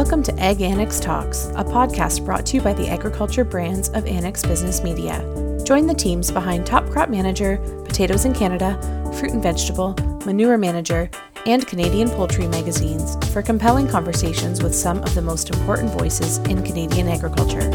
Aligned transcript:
Welcome 0.00 0.22
to 0.22 0.40
Ag 0.40 0.62
Annex 0.62 0.98
Talks, 0.98 1.48
a 1.56 1.62
podcast 1.62 2.24
brought 2.24 2.46
to 2.46 2.56
you 2.56 2.62
by 2.62 2.72
the 2.72 2.88
agriculture 2.88 3.44
brands 3.44 3.90
of 3.90 4.06
Annex 4.06 4.42
Business 4.42 4.82
Media. 4.82 5.20
Join 5.62 5.86
the 5.86 5.92
teams 5.92 6.30
behind 6.30 6.64
Top 6.64 6.88
Crop 6.88 7.10
Manager, 7.10 7.58
Potatoes 7.84 8.24
in 8.24 8.32
Canada, 8.32 8.80
Fruit 9.18 9.32
and 9.32 9.42
Vegetable, 9.42 9.94
Manure 10.24 10.56
Manager, 10.56 11.10
and 11.44 11.66
Canadian 11.66 12.08
Poultry 12.08 12.48
magazines 12.48 13.14
for 13.30 13.42
compelling 13.42 13.86
conversations 13.86 14.62
with 14.62 14.74
some 14.74 15.02
of 15.02 15.14
the 15.14 15.20
most 15.20 15.50
important 15.50 15.90
voices 15.90 16.38
in 16.48 16.62
Canadian 16.62 17.06
agriculture. 17.06 17.68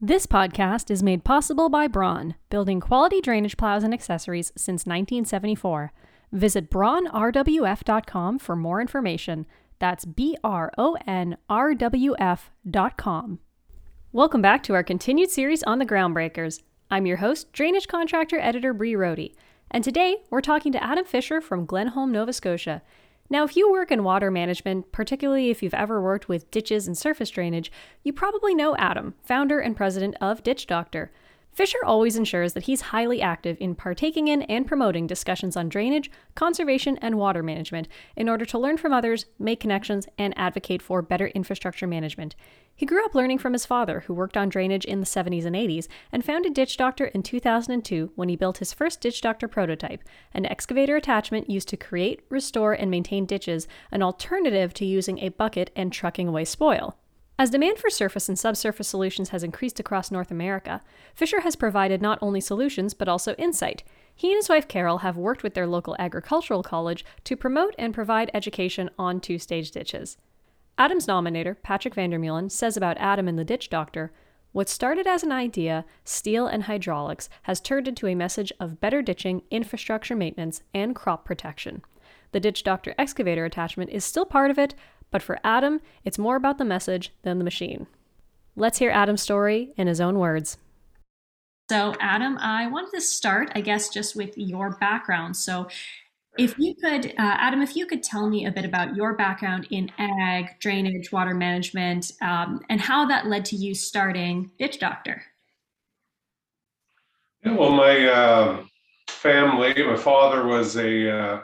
This 0.00 0.26
podcast 0.26 0.90
is 0.90 1.04
made 1.04 1.22
possible 1.22 1.68
by 1.68 1.86
Braun, 1.86 2.34
building 2.50 2.80
quality 2.80 3.20
drainage 3.20 3.56
plows 3.56 3.84
and 3.84 3.94
accessories 3.94 4.48
since 4.56 4.86
1974. 4.86 5.92
Visit 6.32 6.70
braunrwf.com 6.70 8.38
for 8.38 8.56
more 8.56 8.80
information. 8.80 9.46
That's 9.78 10.04
B 10.04 10.36
R 10.42 10.72
O 10.76 10.96
N 11.06 11.36
R 11.48 11.74
W 11.74 12.14
F.com. 12.18 13.38
Welcome 14.12 14.42
back 14.42 14.62
to 14.64 14.74
our 14.74 14.82
continued 14.82 15.30
series 15.30 15.62
on 15.62 15.78
the 15.78 15.86
Groundbreakers. 15.86 16.62
I'm 16.90 17.06
your 17.06 17.18
host, 17.18 17.52
drainage 17.52 17.88
contractor 17.88 18.38
editor 18.40 18.72
Bree 18.72 18.96
Rody, 18.96 19.34
and 19.70 19.84
today 19.84 20.16
we're 20.30 20.40
talking 20.40 20.72
to 20.72 20.82
Adam 20.82 21.04
Fisher 21.04 21.40
from 21.40 21.66
Glenholme, 21.66 22.10
Nova 22.10 22.32
Scotia. 22.32 22.82
Now, 23.30 23.44
if 23.44 23.56
you 23.56 23.70
work 23.70 23.90
in 23.90 24.04
water 24.04 24.30
management, 24.30 24.90
particularly 24.90 25.50
if 25.50 25.62
you've 25.62 25.74
ever 25.74 26.00
worked 26.00 26.28
with 26.28 26.50
ditches 26.50 26.86
and 26.86 26.96
surface 26.96 27.28
drainage, 27.28 27.70
you 28.02 28.12
probably 28.12 28.54
know 28.54 28.74
Adam, 28.76 29.14
founder 29.22 29.60
and 29.60 29.76
president 29.76 30.16
of 30.20 30.42
Ditch 30.42 30.66
Doctor. 30.66 31.12
Fisher 31.58 31.84
always 31.84 32.14
ensures 32.14 32.52
that 32.52 32.62
he's 32.62 32.92
highly 32.92 33.20
active 33.20 33.56
in 33.58 33.74
partaking 33.74 34.28
in 34.28 34.42
and 34.42 34.64
promoting 34.64 35.08
discussions 35.08 35.56
on 35.56 35.68
drainage, 35.68 36.08
conservation, 36.36 36.96
and 36.98 37.18
water 37.18 37.42
management 37.42 37.88
in 38.14 38.28
order 38.28 38.44
to 38.44 38.60
learn 38.60 38.76
from 38.76 38.92
others, 38.92 39.26
make 39.40 39.58
connections, 39.58 40.06
and 40.16 40.32
advocate 40.38 40.80
for 40.80 41.02
better 41.02 41.26
infrastructure 41.26 41.88
management. 41.88 42.36
He 42.76 42.86
grew 42.86 43.04
up 43.04 43.12
learning 43.12 43.38
from 43.38 43.54
his 43.54 43.66
father, 43.66 44.04
who 44.06 44.14
worked 44.14 44.36
on 44.36 44.48
drainage 44.48 44.84
in 44.84 45.00
the 45.00 45.04
70s 45.04 45.44
and 45.44 45.56
80s, 45.56 45.88
and 46.12 46.24
founded 46.24 46.54
Ditch 46.54 46.76
Doctor 46.76 47.06
in 47.06 47.24
2002 47.24 48.12
when 48.14 48.28
he 48.28 48.36
built 48.36 48.58
his 48.58 48.72
first 48.72 49.00
Ditch 49.00 49.20
Doctor 49.20 49.48
prototype, 49.48 50.04
an 50.32 50.46
excavator 50.46 50.94
attachment 50.94 51.50
used 51.50 51.66
to 51.70 51.76
create, 51.76 52.20
restore, 52.28 52.72
and 52.72 52.88
maintain 52.88 53.26
ditches, 53.26 53.66
an 53.90 54.00
alternative 54.00 54.72
to 54.74 54.84
using 54.84 55.18
a 55.18 55.30
bucket 55.30 55.72
and 55.74 55.92
trucking 55.92 56.28
away 56.28 56.44
spoil. 56.44 56.96
As 57.40 57.50
demand 57.50 57.78
for 57.78 57.88
surface 57.88 58.28
and 58.28 58.36
subsurface 58.36 58.88
solutions 58.88 59.28
has 59.28 59.44
increased 59.44 59.78
across 59.78 60.10
North 60.10 60.32
America, 60.32 60.82
Fisher 61.14 61.42
has 61.42 61.54
provided 61.54 62.02
not 62.02 62.18
only 62.20 62.40
solutions 62.40 62.94
but 62.94 63.06
also 63.06 63.34
insight. 63.34 63.84
He 64.12 64.32
and 64.32 64.36
his 64.36 64.48
wife 64.48 64.66
Carol 64.66 64.98
have 64.98 65.16
worked 65.16 65.44
with 65.44 65.54
their 65.54 65.68
local 65.68 65.94
agricultural 66.00 66.64
college 66.64 67.04
to 67.22 67.36
promote 67.36 67.76
and 67.78 67.94
provide 67.94 68.32
education 68.34 68.90
on 68.98 69.20
two 69.20 69.38
stage 69.38 69.70
ditches. 69.70 70.16
Adam's 70.76 71.06
nominator, 71.06 71.54
Patrick 71.62 71.94
Vandermeulen, 71.94 72.50
says 72.50 72.76
about 72.76 72.98
Adam 72.98 73.28
and 73.28 73.38
the 73.38 73.44
Ditch 73.44 73.70
Doctor 73.70 74.12
what 74.50 74.68
started 74.68 75.06
as 75.06 75.22
an 75.22 75.30
idea, 75.30 75.84
steel 76.04 76.46
and 76.46 76.64
hydraulics, 76.64 77.28
has 77.42 77.60
turned 77.60 77.86
into 77.86 78.06
a 78.08 78.14
message 78.14 78.52
of 78.58 78.80
better 78.80 79.02
ditching, 79.02 79.42
infrastructure 79.50 80.16
maintenance, 80.16 80.62
and 80.74 80.96
crop 80.96 81.24
protection. 81.24 81.82
The 82.32 82.40
Ditch 82.40 82.64
Doctor 82.64 82.94
excavator 82.98 83.44
attachment 83.44 83.90
is 83.90 84.04
still 84.04 84.24
part 84.24 84.50
of 84.50 84.58
it, 84.58 84.74
but 85.10 85.22
for 85.22 85.38
Adam, 85.42 85.80
it's 86.04 86.18
more 86.18 86.36
about 86.36 86.58
the 86.58 86.64
message 86.64 87.12
than 87.22 87.38
the 87.38 87.44
machine. 87.44 87.86
Let's 88.56 88.78
hear 88.78 88.90
Adam's 88.90 89.22
story 89.22 89.72
in 89.76 89.86
his 89.86 90.00
own 90.00 90.18
words. 90.18 90.58
So, 91.70 91.94
Adam, 92.00 92.38
I 92.38 92.66
wanted 92.66 92.92
to 92.92 93.00
start, 93.00 93.50
I 93.54 93.60
guess, 93.60 93.90
just 93.90 94.16
with 94.16 94.36
your 94.36 94.76
background. 94.78 95.36
So, 95.36 95.68
if 96.38 96.58
you 96.58 96.74
could, 96.74 97.06
uh, 97.06 97.12
Adam, 97.18 97.62
if 97.62 97.76
you 97.76 97.84
could 97.84 98.02
tell 98.02 98.28
me 98.28 98.46
a 98.46 98.52
bit 98.52 98.64
about 98.64 98.94
your 98.94 99.14
background 99.14 99.66
in 99.70 99.90
ag, 99.98 100.58
drainage, 100.60 101.10
water 101.10 101.34
management, 101.34 102.12
um, 102.22 102.62
and 102.68 102.80
how 102.80 103.06
that 103.06 103.26
led 103.26 103.44
to 103.46 103.56
you 103.56 103.74
starting 103.74 104.50
Ditch 104.58 104.78
Doctor. 104.78 105.22
Yeah, 107.44 107.54
well, 107.54 107.72
my 107.72 108.06
uh, 108.06 108.64
family, 109.08 109.74
my 109.84 109.96
father 109.96 110.46
was 110.46 110.76
a 110.76 111.10
uh, 111.10 111.40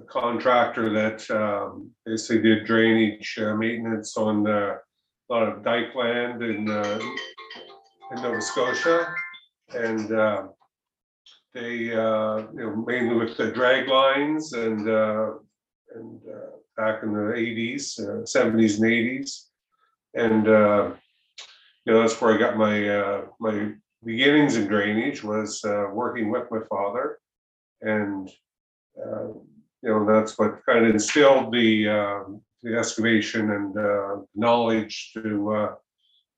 a 0.00 0.04
contractor 0.04 0.90
that 0.90 1.30
um, 1.30 1.90
basically 2.06 2.42
did 2.42 2.66
drainage 2.66 3.38
uh, 3.40 3.54
maintenance 3.54 4.16
on 4.16 4.46
uh, 4.46 4.76
a 4.78 5.32
lot 5.32 5.48
of 5.48 5.62
dike 5.62 5.94
land 5.94 6.42
in, 6.42 6.70
uh, 6.70 7.00
in 8.12 8.22
Nova 8.22 8.40
Scotia. 8.40 9.12
And 9.74 10.12
uh, 10.12 10.48
they, 11.54 11.92
uh, 11.92 12.38
you 12.52 12.60
know, 12.60 12.84
mainly 12.86 13.14
with 13.14 13.36
the 13.36 13.50
drag 13.50 13.88
lines 13.88 14.52
and, 14.52 14.88
uh, 14.88 15.32
and 15.94 16.20
uh, 16.28 16.56
back 16.76 17.02
in 17.02 17.12
the 17.12 17.32
80s, 17.32 18.00
uh, 18.00 18.22
70s 18.22 18.76
and 18.76 18.84
80s. 18.84 19.44
And, 20.14 20.48
uh, 20.48 20.90
you 21.84 21.92
know, 21.92 22.00
that's 22.00 22.20
where 22.20 22.34
I 22.34 22.38
got 22.38 22.56
my, 22.56 22.88
uh, 22.88 23.24
my 23.38 23.72
beginnings 24.04 24.56
in 24.56 24.66
drainage 24.66 25.22
was 25.22 25.64
uh, 25.64 25.86
working 25.92 26.30
with 26.30 26.50
my 26.50 26.60
father. 26.68 27.18
And 27.82 28.28
uh, 29.00 29.28
you 29.82 29.90
know, 29.90 30.04
that's 30.04 30.38
what 30.38 30.64
kind 30.66 30.86
of 30.86 30.92
instilled 30.92 31.52
the, 31.52 31.88
um, 31.88 32.40
the 32.62 32.76
excavation 32.76 33.50
and, 33.50 33.76
uh, 33.76 34.16
knowledge 34.34 35.12
to, 35.14 35.52
uh, 35.52 35.74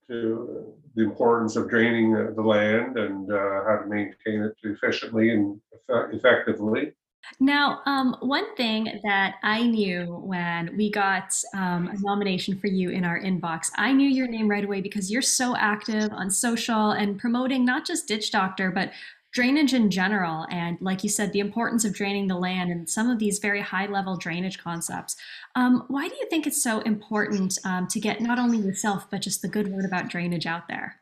to 0.08 0.75
the 0.94 1.03
importance 1.03 1.56
of 1.56 1.69
draining 1.69 2.12
the 2.12 2.42
land 2.42 2.98
and, 2.98 3.32
uh, 3.32 3.64
how 3.66 3.80
to 3.82 3.86
maintain 3.88 4.42
it 4.42 4.54
efficiently 4.62 5.30
and 5.30 5.60
effe- 5.88 6.14
effectively. 6.14 6.92
Now, 7.41 7.80
um, 7.86 8.16
one 8.20 8.54
thing 8.56 9.00
that 9.04 9.36
I 9.42 9.62
knew 9.62 10.06
when 10.24 10.76
we 10.76 10.91
got 10.91 11.32
um, 11.54 11.88
a 11.88 12.00
nomination 12.00 12.59
for 12.59 12.66
you 12.66 12.91
in 12.91 13.04
our 13.04 13.20
inbox, 13.20 13.70
I 13.76 13.92
knew 13.92 14.09
your 14.09 14.26
name 14.26 14.48
right 14.48 14.64
away 14.64 14.80
because 14.80 15.10
you're 15.10 15.22
so 15.22 15.56
active 15.56 16.12
on 16.12 16.30
social 16.30 16.91
and 16.91 17.19
promoting 17.19 17.64
not 17.64 17.86
just 17.86 18.09
Ditch 18.09 18.32
Doctor, 18.32 18.70
but 18.70 18.92
drainage 19.32 19.72
in 19.72 19.91
general. 19.91 20.47
And 20.50 20.78
like 20.81 21.03
you 21.03 21.09
said, 21.09 21.32
the 21.32 21.41
importance 21.41 21.84
of 21.84 21.94
draining 21.94 22.28
the 22.28 22.37
land 22.37 22.70
and 22.70 22.88
some 22.88 23.10
of 23.10 23.19
these 23.19 23.38
very 23.38 23.60
high 23.60 23.87
level 23.87 24.16
drainage 24.16 24.59
concepts. 24.59 25.16
Um, 25.54 25.84
why 25.88 26.09
do 26.09 26.15
you 26.15 26.26
think 26.28 26.47
it's 26.47 26.62
so 26.62 26.81
important 26.81 27.59
um, 27.65 27.87
to 27.88 27.98
get 27.98 28.21
not 28.21 28.38
only 28.38 28.59
yourself, 28.59 29.10
but 29.10 29.22
just 29.22 29.42
the 29.42 29.48
good 29.48 29.72
word 29.72 29.84
about 29.84 30.09
drainage 30.09 30.47
out 30.47 30.69
there? 30.69 31.00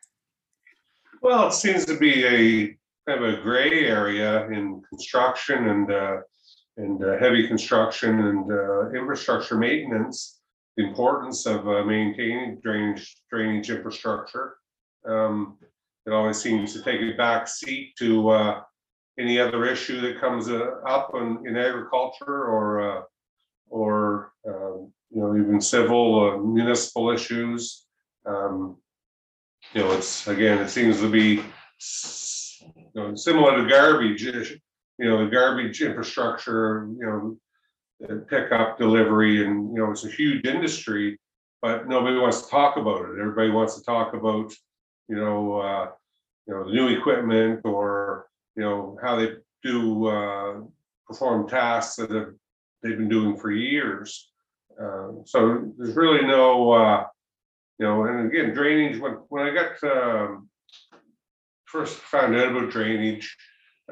Well, 1.22 1.48
it 1.48 1.52
seems 1.52 1.84
to 1.86 1.98
be 1.98 2.24
a 2.24 2.78
kind 3.06 3.24
of 3.24 3.34
a 3.34 3.42
gray 3.42 3.86
area 3.86 4.46
in 4.48 4.80
construction 4.88 5.68
and, 5.68 5.92
uh, 5.92 6.16
and 6.76 7.04
uh, 7.04 7.18
heavy 7.18 7.46
construction 7.46 8.20
and, 8.20 8.50
uh, 8.50 8.90
infrastructure 8.90 9.56
maintenance. 9.56 10.38
The 10.76 10.86
importance 10.86 11.46
of 11.46 11.68
uh, 11.68 11.84
maintaining 11.84 12.60
drainage, 12.60 13.16
drainage 13.28 13.70
infrastructure. 13.70 14.56
Um, 15.04 15.58
it 16.10 16.14
always 16.14 16.40
seems 16.40 16.72
to 16.72 16.82
take 16.82 17.00
a 17.00 17.16
back 17.16 17.46
seat 17.46 17.94
to, 17.98 18.30
uh, 18.30 18.62
any 19.18 19.38
other 19.38 19.64
issue 19.64 20.00
that 20.00 20.20
comes, 20.20 20.48
uh, 20.48 20.70
up 20.86 21.12
in, 21.14 21.46
in 21.46 21.56
agriculture 21.56 22.44
or, 22.44 22.80
uh, 22.80 23.02
or, 23.68 24.32
um, 24.48 24.92
you 25.10 25.20
know, 25.20 25.36
even 25.36 25.60
civil 25.60 25.96
or 25.96 26.42
municipal 26.42 27.10
issues. 27.10 27.86
Um, 28.26 28.76
you 29.72 29.82
know, 29.82 29.92
it's, 29.92 30.26
again, 30.26 30.58
it 30.58 30.68
seems 30.68 31.00
to 31.00 31.08
be 31.08 31.44
you 32.60 32.90
know, 32.94 33.14
similar 33.14 33.62
to 33.62 33.68
garbage, 33.68 34.22
you 34.22 34.60
know, 34.98 35.24
the 35.24 35.30
garbage 35.30 35.80
infrastructure, 35.80 36.88
you 36.98 37.06
know, 37.06 38.20
pickup, 38.28 38.78
delivery, 38.78 39.44
and, 39.44 39.72
you 39.74 39.78
know, 39.82 39.90
it's 39.90 40.04
a 40.04 40.10
huge 40.10 40.44
industry, 40.44 41.18
but 41.62 41.86
nobody 41.86 42.18
wants 42.18 42.42
to 42.42 42.50
talk 42.50 42.76
about 42.76 43.02
it. 43.02 43.20
Everybody 43.20 43.50
wants 43.50 43.76
to 43.76 43.84
talk 43.84 44.14
about, 44.14 44.52
you 45.08 45.16
know, 45.16 45.60
uh, 45.60 45.90
you 46.50 46.56
know, 46.56 46.64
new 46.64 46.88
equipment 46.88 47.60
or, 47.64 48.26
you 48.56 48.62
know, 48.62 48.98
how 49.00 49.14
they 49.14 49.34
do, 49.62 50.08
uh, 50.08 50.60
perform 51.06 51.48
tasks 51.48 51.94
that 51.96 52.10
have, 52.10 52.32
they've 52.82 52.98
been 52.98 53.08
doing 53.08 53.36
for 53.36 53.52
years. 53.52 54.32
Um, 54.80 55.22
so 55.24 55.72
there's 55.78 55.94
really 55.94 56.26
no, 56.26 56.72
uh, 56.72 57.06
you 57.78 57.86
know, 57.86 58.04
and 58.04 58.26
again, 58.26 58.52
drainage, 58.52 58.98
when, 58.98 59.12
when 59.28 59.46
I 59.46 59.54
got, 59.54 59.84
um, 59.84 60.48
first 61.66 61.98
found 61.98 62.34
out 62.34 62.50
about 62.50 62.70
drainage, 62.70 63.36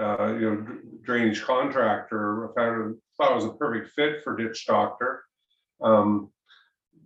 uh, 0.01 0.35
you 0.35 0.51
know, 0.51 0.67
drainage 1.05 1.43
contractor, 1.43 2.51
I 2.51 2.55
found, 2.55 2.97
thought 3.17 3.33
it 3.33 3.37
was 3.37 3.45
a 3.45 3.51
perfect 3.53 3.93
fit 3.95 4.25
for 4.25 4.37
ditch 4.37 4.67
doctor. 4.67 5.23
Um, 5.81 6.31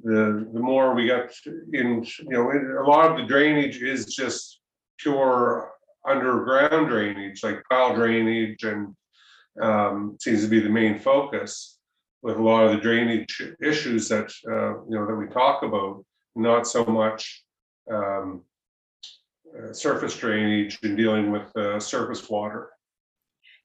the, 0.03 0.49
the 0.53 0.61
more 0.61 0.95
we 0.95 1.07
got 1.07 1.31
in, 1.75 2.07
you 2.21 2.31
know, 2.31 2.51
a 2.51 2.89
lot 2.89 3.11
of 3.11 3.19
the 3.19 3.27
drainage 3.27 3.83
is 3.83 4.07
just 4.07 4.62
pure 5.03 5.71
underground 6.09 6.89
drainage, 6.89 7.43
like 7.43 7.63
tile 7.71 7.95
drainage 7.95 8.63
and 8.63 8.95
um, 9.61 10.17
seems 10.21 10.43
to 10.43 10.49
be 10.49 10.61
the 10.61 10.69
main 10.69 10.99
focus 10.99 11.79
with 12.23 12.37
a 12.37 12.43
lot 12.43 12.65
of 12.65 12.73
the 12.73 12.79
drainage 12.79 13.43
issues 13.61 14.09
that, 14.09 14.33
uh, 14.49 14.81
you 14.85 14.97
know, 14.97 15.07
that 15.07 15.15
we 15.15 15.27
talk 15.27 15.63
about, 15.63 16.05
not 16.35 16.67
so 16.67 16.85
much 16.85 17.45
um, 17.93 18.43
uh, 19.53 19.73
surface 19.73 20.17
drainage 20.17 20.79
and 20.83 20.97
dealing 20.97 21.31
with 21.31 21.55
uh, 21.57 21.79
surface 21.79 22.29
water. 22.31 22.71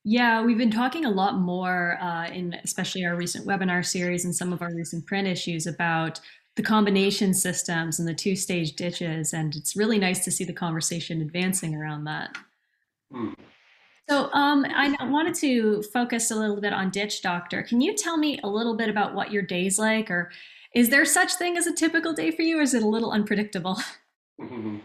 Yeah, 0.03 0.41
we've 0.41 0.57
been 0.57 0.71
talking 0.71 1.05
a 1.05 1.11
lot 1.11 1.37
more 1.37 1.97
uh, 2.01 2.27
in 2.27 2.55
especially 2.63 3.05
our 3.05 3.15
recent 3.15 3.45
webinar 3.45 3.85
series 3.85 4.25
and 4.25 4.33
some 4.33 4.53
of 4.53 4.61
our 4.61 4.73
recent 4.73 5.05
print 5.05 5.27
issues 5.27 5.67
about 5.67 6.19
the 6.57 6.63
combination 6.63 7.33
systems 7.33 7.99
and 7.99 8.07
the 8.07 8.13
two 8.13 8.35
stage 8.35 8.75
ditches. 8.75 9.31
And 9.31 9.55
it's 9.55 9.77
really 9.77 9.99
nice 9.99 10.25
to 10.25 10.31
see 10.31 10.43
the 10.43 10.51
conversation 10.51 11.21
advancing 11.21 11.75
around 11.75 12.03
that. 12.05 12.35
Hmm. 13.13 13.33
So 14.09 14.31
um, 14.33 14.65
I 14.69 14.95
wanted 15.05 15.35
to 15.35 15.83
focus 15.93 16.31
a 16.31 16.35
little 16.35 16.59
bit 16.59 16.73
on 16.73 16.89
Ditch 16.89 17.21
Doctor. 17.21 17.61
Can 17.61 17.79
you 17.79 17.93
tell 17.93 18.17
me 18.17 18.39
a 18.43 18.49
little 18.49 18.75
bit 18.75 18.89
about 18.89 19.13
what 19.13 19.31
your 19.31 19.43
day's 19.43 19.77
like, 19.77 20.09
or 20.09 20.31
is 20.73 20.89
there 20.89 21.05
such 21.05 21.35
thing 21.35 21.57
as 21.57 21.67
a 21.67 21.75
typical 21.75 22.13
day 22.13 22.31
for 22.31 22.41
you, 22.41 22.57
or 22.57 22.61
is 22.61 22.73
it 22.73 22.83
a 22.83 22.87
little 22.87 23.11
unpredictable? 23.11 23.77
Mm-hmm. 24.39 24.77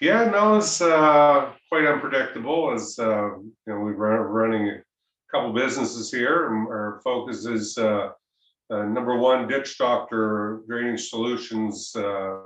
Yeah, 0.00 0.24
no, 0.24 0.56
it's 0.56 0.80
uh, 0.80 1.52
quite 1.70 1.86
unpredictable. 1.86 2.72
As 2.74 2.98
uh, 2.98 3.36
you 3.36 3.52
know, 3.68 3.78
we're 3.78 3.94
running 3.94 4.68
a 4.68 4.82
couple 5.30 5.52
businesses 5.52 6.10
here, 6.10 6.48
and 6.48 6.66
our 6.66 7.00
focus 7.04 7.46
is 7.46 7.78
uh, 7.78 8.08
uh 8.74 8.84
number 8.84 9.16
one, 9.16 9.46
Ditch 9.46 9.78
Doctor 9.78 10.62
Drainage 10.66 11.08
Solutions 11.08 11.94
uh, 11.96 12.38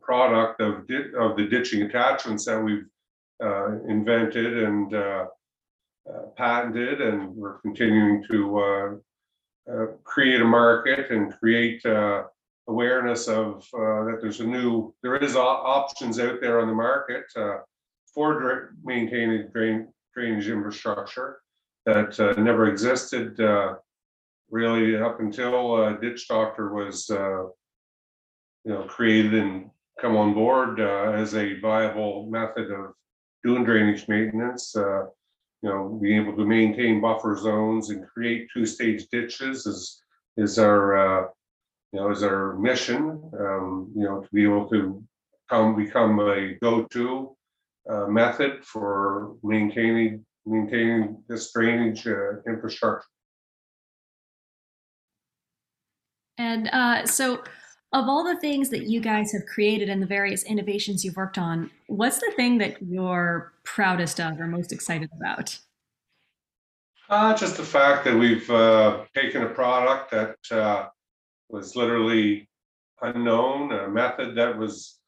product 0.00 0.60
of 0.60 0.86
di- 0.86 1.14
of 1.18 1.36
the 1.36 1.46
ditching 1.48 1.82
attachments 1.82 2.44
that 2.46 2.60
we've 2.60 2.86
uh, 3.42 3.78
invented 3.88 4.58
and 4.58 4.94
patented, 6.36 7.00
and 7.00 7.34
we're 7.34 7.58
continuing 7.60 8.24
to 8.30 9.00
create 10.04 10.40
a 10.40 10.44
market 10.44 11.10
and 11.10 11.32
create 11.38 11.82
awareness 12.68 13.28
of 13.28 13.66
uh, 13.74 14.04
that 14.04 14.18
there's 14.20 14.40
a 14.40 14.46
new 14.46 14.94
there 15.02 15.16
is 15.16 15.36
options 15.36 16.18
out 16.18 16.40
there 16.40 16.60
on 16.60 16.68
the 16.68 16.74
market 16.74 17.24
uh, 17.36 17.58
for 18.14 18.74
maintaining 18.84 19.48
drain 19.48 19.88
drainage 20.14 20.48
infrastructure 20.48 21.40
that 21.86 22.18
uh, 22.20 22.40
never 22.40 22.66
existed 22.68 23.38
uh, 23.40 23.74
really 24.52 24.96
up 24.96 25.18
until 25.18 25.74
uh, 25.74 25.92
ditch 25.94 26.28
doctor 26.28 26.72
was 26.72 27.10
uh, 27.10 27.42
you 28.64 28.72
know 28.72 28.84
created 28.84 29.34
and 29.34 29.70
come 30.00 30.16
on 30.16 30.32
board 30.34 30.78
as 30.80 31.34
a 31.34 31.58
viable 31.60 32.28
method 32.30 32.70
of 32.70 32.92
doing 33.42 33.64
drainage 33.64 34.06
maintenance 34.08 34.72
you 34.76 35.68
know 35.68 35.98
being 36.00 36.22
able 36.22 36.36
to 36.36 36.44
maintain 36.44 37.00
buffer 37.00 37.36
zones 37.36 37.90
and 37.90 38.06
create 38.06 38.48
two 38.54 38.64
stage 38.64 39.06
ditches 39.10 39.66
is 39.66 40.00
is 40.36 40.58
our 40.58 41.32
you 41.92 42.00
know, 42.00 42.10
is 42.10 42.22
our 42.22 42.56
mission, 42.56 43.22
um, 43.38 43.92
you 43.94 44.04
know, 44.04 44.20
to 44.20 44.28
be 44.32 44.44
able 44.44 44.68
to 44.70 45.04
come 45.48 45.76
become 45.76 46.18
a 46.20 46.54
go-to 46.62 47.36
uh, 47.88 48.06
method 48.06 48.64
for 48.64 49.34
maintaining 49.42 50.24
maintaining 50.46 51.22
this 51.28 51.52
drainage 51.52 52.06
uh, 52.06 52.40
infrastructure. 52.48 53.06
And 56.38 56.68
uh, 56.72 57.06
so, 57.06 57.42
of 57.92 58.08
all 58.08 58.24
the 58.24 58.40
things 58.40 58.70
that 58.70 58.84
you 58.84 59.00
guys 59.00 59.32
have 59.32 59.42
created 59.46 59.90
and 59.90 60.00
the 60.00 60.06
various 60.06 60.44
innovations 60.44 61.04
you've 61.04 61.16
worked 61.16 61.36
on, 61.36 61.70
what's 61.88 62.18
the 62.18 62.32
thing 62.36 62.56
that 62.58 62.80
you're 62.82 63.52
proudest 63.64 64.18
of 64.18 64.40
or 64.40 64.46
most 64.46 64.72
excited 64.72 65.10
about? 65.14 65.58
Uh, 67.10 67.36
just 67.36 67.58
the 67.58 67.62
fact 67.62 68.04
that 68.06 68.16
we've 68.16 68.48
uh, 68.50 69.04
taken 69.14 69.42
a 69.42 69.48
product 69.48 70.10
that 70.10 70.36
uh, 70.50 70.88
was 71.50 71.76
literally 71.76 72.48
unknown, 73.02 73.72
a 73.72 73.88
method 73.88 74.34
that 74.36 74.56
was 74.56 74.98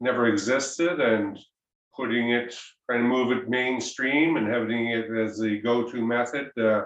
never 0.00 0.28
existed, 0.28 1.00
and 1.00 1.38
putting 1.94 2.30
it, 2.30 2.56
trying 2.88 3.02
to 3.02 3.08
move 3.08 3.36
it 3.36 3.50
mainstream 3.50 4.36
and 4.38 4.46
having 4.46 4.88
it 4.88 5.10
as 5.10 5.38
the 5.38 5.60
go-to 5.60 6.04
method 6.04 6.50
uh, 6.58 6.84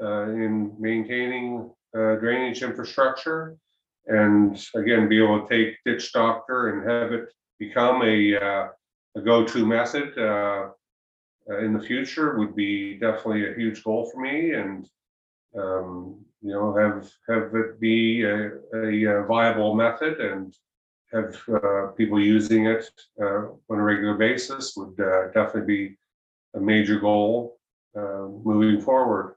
uh, 0.00 0.22
in 0.22 0.74
maintaining 0.78 1.70
uh, 1.96 2.16
drainage 2.16 2.62
infrastructure. 2.62 3.56
And 4.06 4.58
again, 4.74 5.08
be 5.08 5.22
able 5.22 5.46
to 5.46 5.48
take 5.48 5.76
Ditch 5.84 6.12
Doctor 6.12 6.70
and 6.70 6.88
have 6.88 7.12
it 7.12 7.32
become 7.58 8.02
a, 8.02 8.36
uh, 8.36 8.68
a 9.16 9.20
go-to 9.20 9.66
method 9.66 10.16
uh, 10.16 10.70
uh, 11.50 11.58
in 11.58 11.72
the 11.72 11.84
future 11.84 12.38
would 12.38 12.54
be 12.54 12.94
definitely 12.94 13.50
a 13.50 13.54
huge 13.54 13.82
goal 13.82 14.10
for 14.10 14.20
me. 14.20 14.52
And 14.52 14.88
um, 15.56 16.24
you 16.42 16.52
know, 16.52 16.74
have 16.76 17.10
have 17.28 17.54
it 17.54 17.80
be 17.80 18.22
a, 18.22 18.50
a 18.74 19.24
viable 19.26 19.74
method 19.74 20.20
and 20.20 20.54
have 21.12 21.36
uh, 21.48 21.86
people 21.96 22.20
using 22.20 22.66
it 22.66 22.88
uh, 23.20 23.48
on 23.70 23.78
a 23.78 23.82
regular 23.82 24.14
basis 24.14 24.74
would 24.76 24.98
uh, 25.00 25.28
definitely 25.28 25.62
be 25.62 25.98
a 26.54 26.60
major 26.60 27.00
goal 27.00 27.58
moving 28.44 28.80
forward. 28.80 29.34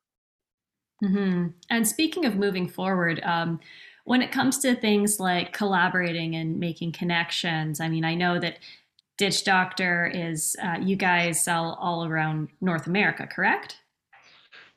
Mm-hmm. 1.03 1.48
And 1.69 1.88
speaking 1.88 2.25
of 2.25 2.36
moving 2.36 2.68
forward, 2.68 3.21
um, 3.24 3.59
when 4.03 4.21
it 4.21 4.31
comes 4.31 4.57
to 4.59 4.75
things 4.75 5.19
like 5.19 5.53
collaborating 5.53 6.36
and 6.36 6.59
making 6.59 6.92
connections, 6.92 7.80
I 7.80 7.89
mean, 7.89 8.06
I 8.06 8.15
know 8.15 8.39
that 8.39 8.59
Ditch 9.18 9.44
Doctor 9.44 10.12
is 10.13 10.56
uh, 10.63 10.77
you 10.81 10.95
guys 10.95 11.44
sell 11.44 11.77
all 11.80 12.06
around 12.06 12.50
North 12.62 12.88
America, 12.88 13.27
correct? 13.27 13.77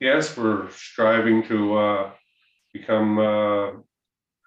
yes, 0.00 0.36
we're 0.36 0.70
striving 0.70 1.42
to 1.44 1.78
uh, 1.78 2.10
become 2.72 3.18
uh, 3.18 3.70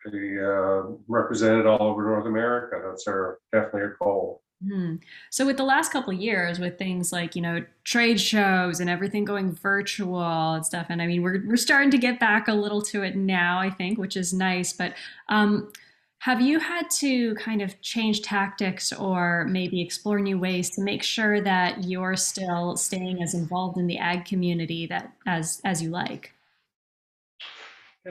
a, 0.06 0.13
uh, 0.13 0.83
represented 1.07 1.65
all 1.65 1.81
over 1.81 2.03
North 2.03 2.27
America. 2.27 2.81
That's 2.85 3.07
our 3.07 3.39
definitely 3.51 3.81
our 3.81 3.97
goal. 4.00 4.41
Hmm. 4.65 4.95
So, 5.30 5.45
with 5.45 5.57
the 5.57 5.63
last 5.63 5.92
couple 5.92 6.13
of 6.13 6.19
years, 6.19 6.57
with 6.57 6.80
things 6.80 7.12
like 7.12 7.36
you 7.36 7.42
know 7.44 7.63
trade 7.83 8.19
shows 8.19 8.80
and 8.80 8.89
everything 8.89 9.24
going 9.24 9.51
virtual 9.51 10.54
and 10.54 10.65
stuff, 10.65 10.88
and 10.89 11.00
I 11.00 11.06
mean 11.06 11.21
we're 11.21 11.44
we're 11.45 11.57
starting 11.57 11.92
to 11.92 11.98
get 11.98 12.19
back 12.19 12.48
a 12.48 12.54
little 12.54 12.81
to 12.83 13.04
it 13.04 13.15
now, 13.15 13.59
I 13.59 13.69
think, 13.69 14.00
which 14.00 14.18
is 14.18 14.33
nice. 14.33 14.74
But 14.74 14.95
um, 15.30 15.71
have 16.19 16.42
you 16.42 16.59
had 16.59 16.89
to 16.89 17.36
kind 17.36 17.62
of 17.62 17.80
change 17.81 18.24
tactics 18.24 18.92
or 18.92 19.45
maybe 19.45 19.80
explore 19.80 20.19
new 20.19 20.39
ways 20.39 20.71
to 20.71 20.81
make 20.81 21.03
sure 21.03 21.39
that 21.42 21.83
you're 21.83 22.15
still 22.15 22.75
staying 22.75 23.21
as 23.21 23.36
involved 23.36 23.77
in 23.77 23.86
the 23.86 24.00
ag 24.00 24.25
community 24.25 24.88
that 24.88 25.13
as 25.27 25.62
as 25.65 25.83
you 25.83 25.92
like? 25.92 26.33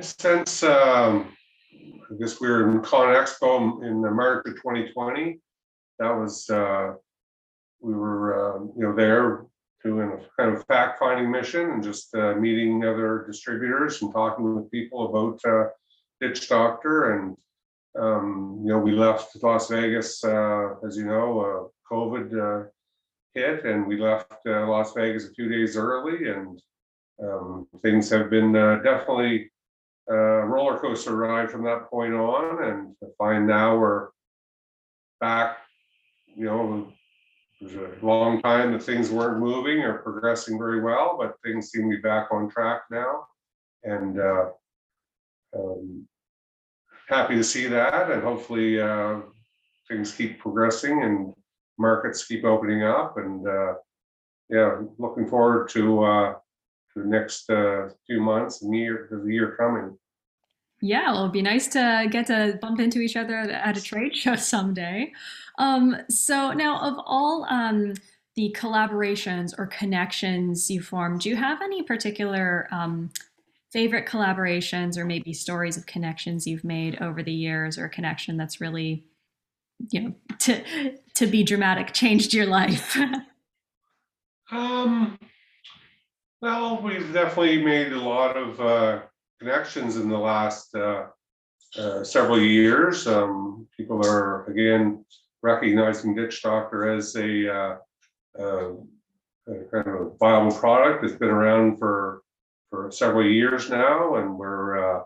Since 0.00 0.62
um, 0.62 1.36
I 1.72 2.14
guess 2.20 2.40
we 2.40 2.48
were 2.48 2.70
in 2.70 2.80
ConExpo 2.82 3.82
in 3.82 4.00
March 4.14 4.46
of 4.46 4.54
2020, 4.54 5.40
that 5.98 6.10
was 6.10 6.48
uh, 6.50 6.92
we 7.80 7.94
were 7.94 8.56
uh, 8.56 8.60
you 8.76 8.82
know 8.82 8.94
there 8.94 9.44
doing 9.84 10.10
a 10.10 10.42
kind 10.42 10.56
of 10.56 10.66
fact 10.66 10.98
finding 10.98 11.30
mission 11.30 11.70
and 11.70 11.82
just 11.82 12.14
uh, 12.14 12.34
meeting 12.34 12.84
other 12.84 13.24
distributors 13.26 14.02
and 14.02 14.12
talking 14.12 14.54
with 14.54 14.70
people 14.70 15.06
about 15.06 15.40
uh, 15.44 15.68
Ditch 16.20 16.48
Doctor 16.48 17.12
and 17.12 17.36
um, 17.98 18.60
you 18.62 18.72
know, 18.72 18.78
we 18.78 18.92
left 18.92 19.42
Las 19.42 19.68
Vegas, 19.68 20.22
uh, 20.22 20.74
as 20.86 20.96
you 20.96 21.06
know, 21.06 21.40
uh, 21.40 21.94
COVID 21.94 22.66
uh, 22.66 22.68
hit, 23.34 23.64
and 23.64 23.86
we 23.86 23.96
left 23.96 24.32
uh, 24.46 24.66
Las 24.68 24.92
Vegas 24.92 25.26
a 25.26 25.32
few 25.32 25.48
days 25.48 25.76
early, 25.76 26.28
and 26.28 26.60
um, 27.22 27.66
things 27.82 28.10
have 28.10 28.28
been 28.28 28.54
uh, 28.54 28.80
definitely 28.82 29.50
a 30.08 30.14
roller 30.14 30.78
coaster 30.78 31.16
ride 31.16 31.50
from 31.50 31.64
that 31.64 31.88
point 31.90 32.12
on. 32.12 32.62
And 32.62 32.96
I 33.02 33.06
find 33.18 33.46
now 33.46 33.76
we're 33.78 34.08
back. 35.20 35.58
You 36.36 36.44
know, 36.44 36.92
it 37.60 37.64
was 37.64 37.74
a 37.74 38.04
long 38.04 38.42
time 38.42 38.72
that 38.72 38.82
things 38.82 39.10
weren't 39.10 39.40
moving 39.40 39.78
or 39.78 39.98
progressing 39.98 40.58
very 40.58 40.80
well, 40.82 41.16
but 41.18 41.36
things 41.42 41.70
seem 41.70 41.90
to 41.90 41.96
be 41.96 42.02
back 42.02 42.28
on 42.30 42.50
track 42.50 42.82
now, 42.90 43.26
and. 43.84 44.20
Uh, 44.20 44.46
um, 45.56 46.06
happy 47.08 47.36
to 47.36 47.44
see 47.44 47.66
that, 47.66 48.10
and 48.10 48.22
hopefully 48.22 48.80
uh, 48.80 49.20
things 49.88 50.12
keep 50.12 50.38
progressing 50.38 51.02
and 51.02 51.34
markets 51.78 52.26
keep 52.26 52.44
opening 52.44 52.82
up. 52.82 53.16
And 53.16 53.46
uh, 53.46 53.74
yeah, 54.48 54.80
looking 54.98 55.28
forward 55.28 55.68
to 55.70 56.04
uh, 56.04 56.32
to 56.94 57.02
the 57.02 57.08
next 57.08 57.48
uh, 57.50 57.88
few 58.06 58.20
months 58.20 58.62
and 58.62 58.74
year, 58.74 59.08
the 59.10 59.32
year 59.32 59.56
coming. 59.58 59.96
Yeah, 60.82 61.06
well, 61.06 61.16
it'll 61.16 61.28
be 61.30 61.42
nice 61.42 61.68
to 61.68 62.06
get 62.10 62.26
to 62.26 62.58
bump 62.60 62.80
into 62.80 63.00
each 63.00 63.16
other 63.16 63.34
at 63.36 63.76
a 63.76 63.80
trade 63.80 64.14
show 64.14 64.36
someday. 64.36 65.12
Um, 65.58 65.96
so 66.10 66.52
now, 66.52 66.78
of 66.80 66.94
all 67.06 67.46
um, 67.48 67.94
the 68.34 68.54
collaborations 68.58 69.54
or 69.58 69.66
connections 69.66 70.70
you 70.70 70.82
formed, 70.82 71.22
do 71.22 71.30
you 71.30 71.36
have 71.36 71.62
any 71.62 71.82
particular 71.82 72.68
um, 72.70 73.10
favorite 73.72 74.06
collaborations 74.06 74.96
or 74.96 75.04
maybe 75.04 75.32
stories 75.32 75.76
of 75.76 75.86
connections 75.86 76.46
you've 76.46 76.64
made 76.64 77.00
over 77.02 77.22
the 77.22 77.32
years 77.32 77.78
or 77.78 77.84
a 77.86 77.90
connection 77.90 78.36
that's 78.36 78.60
really 78.60 79.04
you 79.90 80.00
know 80.00 80.14
to 80.38 80.96
to 81.14 81.26
be 81.26 81.42
dramatic 81.42 81.92
changed 81.92 82.32
your 82.32 82.46
life 82.46 82.96
um 84.50 85.18
well 86.40 86.80
we've 86.80 87.12
definitely 87.12 87.62
made 87.62 87.92
a 87.92 88.00
lot 88.00 88.36
of 88.36 88.60
uh, 88.60 89.02
connections 89.38 89.96
in 89.96 90.08
the 90.08 90.18
last 90.18 90.74
uh, 90.74 91.06
uh, 91.78 92.02
several 92.04 92.40
years 92.40 93.06
um, 93.06 93.66
people 93.76 94.06
are 94.06 94.46
again 94.46 95.04
recognizing 95.42 96.14
ditch 96.14 96.42
doctor 96.42 96.88
as 96.88 97.14
a 97.16 97.54
uh, 97.54 97.76
uh, 98.38 98.70
a 99.48 99.54
kind 99.70 99.86
of 99.86 99.94
a 99.94 100.10
viable 100.18 100.56
product. 100.56 101.04
It's 101.04 101.14
been 101.14 101.30
around 101.30 101.78
for 101.78 102.22
for 102.70 102.90
several 102.90 103.26
years 103.26 103.70
now, 103.70 104.16
and 104.16 104.36
we're 104.36 104.98
uh, 104.98 105.02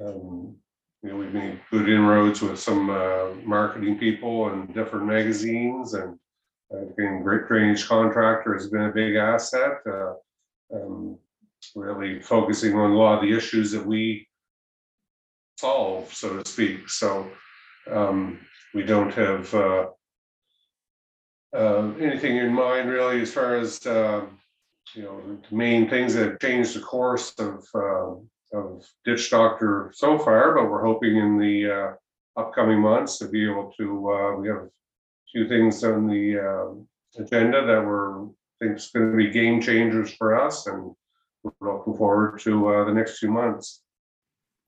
um, 0.00 0.56
you 1.02 1.10
know 1.10 1.16
we've 1.16 1.34
made 1.34 1.60
good 1.70 1.88
inroads 1.88 2.40
with 2.40 2.58
some 2.58 2.90
uh, 2.90 3.30
marketing 3.44 3.98
people 3.98 4.48
and 4.50 4.72
different 4.72 5.06
magazines, 5.06 5.94
and 5.94 6.18
uh, 6.72 6.84
being 6.96 7.22
great 7.22 7.48
drainage 7.48 7.86
contractor 7.86 8.54
has 8.54 8.68
been 8.68 8.82
a 8.82 8.92
big 8.92 9.16
asset. 9.16 9.78
Um, 10.72 11.18
really 11.74 12.20
focusing 12.20 12.74
on 12.74 12.92
a 12.92 12.96
lot 12.96 13.16
of 13.16 13.22
the 13.22 13.36
issues 13.36 13.72
that 13.72 13.84
we 13.84 14.26
solve, 15.58 16.12
so 16.12 16.40
to 16.40 16.48
speak. 16.48 16.88
So 16.88 17.30
um, 17.90 18.40
we 18.74 18.82
don't 18.82 19.12
have 19.14 19.52
uh, 19.54 19.86
uh, 21.54 21.92
anything 22.00 22.36
in 22.36 22.52
mind 22.52 22.88
really 22.88 23.20
as 23.22 23.32
far 23.32 23.56
as 23.56 23.84
uh, 23.86 24.24
you 24.94 25.02
know 25.02 25.20
the 25.48 25.56
main 25.56 25.88
things 25.88 26.14
that 26.14 26.28
have 26.28 26.40
changed 26.40 26.74
the 26.74 26.80
course 26.80 27.34
of 27.38 27.66
uh, 27.74 28.58
of 28.58 28.86
Ditch 29.04 29.30
Doctor 29.30 29.92
so 29.94 30.18
far, 30.18 30.54
but 30.54 30.70
we're 30.70 30.84
hoping 30.84 31.16
in 31.16 31.38
the 31.38 31.70
uh, 31.70 32.40
upcoming 32.40 32.80
months 32.80 33.18
to 33.18 33.28
be 33.28 33.48
able 33.48 33.72
to. 33.78 34.10
Uh, 34.10 34.36
we 34.36 34.48
have 34.48 34.58
a 34.58 34.70
few 35.32 35.48
things 35.48 35.84
on 35.84 36.06
the 36.06 36.76
agenda 37.18 37.66
that 37.66 37.84
we're 37.84 38.28
think 38.60 38.76
is 38.76 38.90
going 38.92 39.10
to 39.10 39.16
be 39.16 39.30
game 39.30 39.60
changers 39.60 40.12
for 40.14 40.38
us, 40.38 40.66
and 40.66 40.94
we're 41.60 41.76
looking 41.76 41.96
forward 41.96 42.40
to 42.40 42.68
uh, 42.68 42.84
the 42.84 42.92
next 42.92 43.18
few 43.18 43.30
months. 43.30 43.82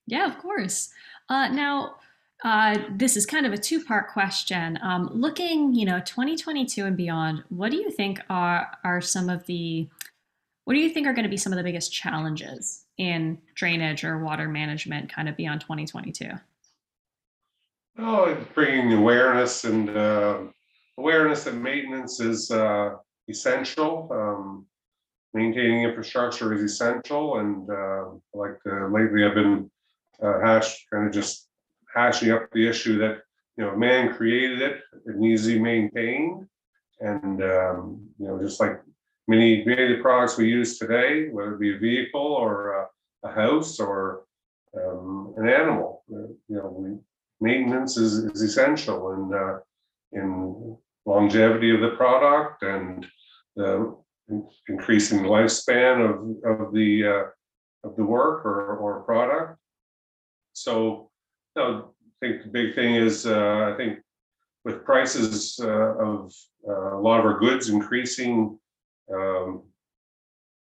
Yeah, 0.07 0.27
of 0.27 0.39
course. 0.39 0.91
Uh, 1.29 1.49
now, 1.49 1.97
uh, 2.43 2.79
this 2.97 3.17
is 3.17 3.27
kind 3.27 3.47
of 3.47 3.53
a 3.53 3.59
two-part 3.59 4.13
question. 4.13 4.79
Um, 4.83 5.11
looking, 5.13 5.75
you 5.75 5.85
know, 5.85 6.01
2022 6.01 6.85
and 6.85 6.97
beyond, 6.97 7.45
what 7.49 7.71
do 7.71 7.77
you 7.77 7.91
think 7.91 8.21
are 8.31 8.69
are 8.83 9.01
some 9.01 9.29
of 9.29 9.45
the 9.47 9.89
what 10.65 10.75
do 10.75 10.81
you 10.81 10.91
think 10.91 11.07
are 11.07 11.13
going 11.13 11.25
to 11.25 11.31
be 11.31 11.37
some 11.37 11.53
of 11.53 11.57
the 11.57 11.63
biggest 11.63 11.93
challenges 11.93 12.85
in 12.97 13.39
drainage 13.55 14.05
or 14.05 14.23
water 14.23 14.49
management, 14.49 15.13
kind 15.13 15.29
of 15.29 15.37
beyond 15.37 15.61
2022? 15.63 16.31
Oh, 17.99 18.37
bringing 18.55 18.93
awareness 18.93 19.65
and 19.65 19.91
uh, 19.91 20.43
awareness 20.97 21.47
and 21.47 21.63
maintenance 21.63 22.21
is 22.21 22.51
uh, 22.51 22.97
essential. 23.29 24.09
Um, 24.13 24.67
maintaining 25.35 25.85
infrastructure 25.85 26.53
is 26.55 26.63
essential, 26.63 27.39
and 27.39 27.69
uh, 27.71 28.05
like 28.35 28.59
uh, 28.67 28.89
lately, 28.89 29.25
I've 29.25 29.35
been 29.35 29.71
uh, 30.23 30.41
hash 30.41 30.87
kind 30.93 31.07
of 31.07 31.13
just 31.13 31.49
hashing 31.95 32.31
up 32.31 32.51
the 32.53 32.69
issue 32.69 32.99
that 32.99 33.19
you 33.57 33.65
know 33.65 33.77
man 33.77 34.15
created 34.15 34.63
it; 34.63 34.81
it 35.07 35.17
needs 35.17 35.47
to 35.47 35.55
be 35.55 35.59
maintained, 35.59 36.47
and 37.01 37.43
um, 37.43 38.09
you 38.19 38.27
know 38.27 38.41
just 38.41 38.61
like 38.61 38.81
many 39.29 39.65
many 39.65 39.85
of 39.85 39.97
the 39.97 40.03
products 40.03 40.37
we 40.37 40.49
use 40.49 40.79
today, 40.79 41.29
whether 41.29 41.55
it 41.55 41.61
be 41.61 41.75
a 41.75 41.79
vehicle 41.79 42.21
or 42.21 42.75
a, 42.75 43.29
a 43.29 43.33
house 43.33 43.79
or 43.79 44.25
um, 44.77 45.35
an 45.37 45.49
animal, 45.49 46.05
uh, 46.13 46.29
you 46.49 46.57
know, 46.57 46.75
we, 46.77 46.97
maintenance 47.41 47.97
is, 47.97 48.25
is 48.25 48.43
essential 48.43 49.13
in 49.13 49.35
uh, 49.35 49.59
in 50.13 50.77
longevity 51.07 51.75
of 51.75 51.81
the 51.81 51.97
product 51.97 52.63
and 52.63 53.07
the 53.57 53.97
increasing 54.69 55.23
the 55.23 55.29
lifespan 55.29 56.05
of, 56.05 56.61
of 56.61 56.73
the, 56.73 57.07
uh, 57.07 57.89
of 57.89 57.97
the 57.97 58.05
work 58.05 58.45
or, 58.45 58.77
or 58.77 59.01
product. 59.01 59.59
So, 60.53 61.11
you 61.57 61.63
know, 61.63 61.95
I 62.23 62.27
think 62.27 62.43
the 62.43 62.49
big 62.49 62.75
thing 62.75 62.95
is, 62.95 63.27
uh, 63.27 63.73
I 63.73 63.77
think 63.77 64.01
with 64.65 64.85
prices 64.85 65.59
uh, 65.63 65.97
of 65.97 66.33
uh, 66.69 66.97
a 66.97 67.01
lot 67.01 67.21
of 67.21 67.27
our 67.27 67.39
goods 67.39 67.69
increasing 67.69 68.59
um, 69.13 69.63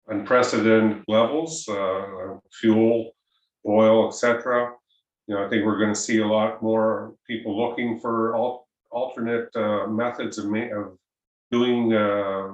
unprecedented 0.08 1.04
levels, 1.08 1.68
uh, 1.68 2.36
fuel, 2.52 3.12
oil, 3.66 4.08
etc. 4.08 4.72
You 5.26 5.34
know, 5.34 5.44
I 5.44 5.48
think 5.48 5.64
we're 5.64 5.78
going 5.78 5.94
to 5.94 6.00
see 6.00 6.18
a 6.20 6.26
lot 6.26 6.62
more 6.62 7.14
people 7.26 7.56
looking 7.58 7.98
for 7.98 8.34
al- 8.34 8.66
alternate 8.90 9.54
uh, 9.54 9.86
methods 9.86 10.38
of, 10.38 10.46
ma- 10.46 10.74
of 10.74 10.98
doing 11.50 11.92
uh, 11.92 12.52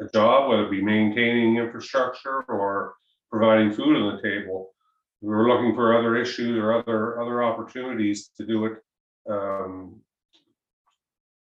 a 0.00 0.06
job, 0.12 0.48
whether 0.48 0.66
it 0.66 0.70
be 0.70 0.82
maintaining 0.82 1.56
infrastructure 1.56 2.42
or 2.48 2.94
providing 3.30 3.72
food 3.72 3.96
on 3.96 4.16
the 4.16 4.22
table. 4.22 4.72
We're 5.20 5.48
looking 5.48 5.74
for 5.74 5.98
other 5.98 6.16
issues 6.16 6.56
or 6.56 6.72
other 6.72 7.20
other 7.20 7.42
opportunities 7.42 8.30
to 8.36 8.46
do 8.46 8.66
it 8.66 8.72
um, 9.28 10.00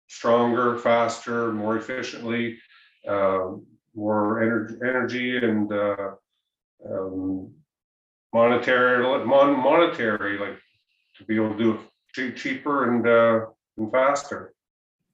stronger, 0.08 0.78
faster, 0.78 1.52
more 1.52 1.78
efficiently, 1.78 2.60
uh, 3.08 3.52
more 3.96 4.44
energy, 4.44 4.76
energy 4.84 5.38
and 5.38 5.72
uh, 5.74 6.12
um, 6.90 7.52
monetary, 8.34 9.04
mon- 9.26 9.60
monetary, 9.60 10.38
like 10.38 10.60
to 11.18 11.26
be 11.26 11.36
able 11.36 11.58
to 11.58 11.58
do 11.58 11.80
it 12.18 12.36
cheaper 12.36 12.92
and 12.92 13.08
uh, 13.08 13.48
and 13.78 13.92
faster. 13.92 14.54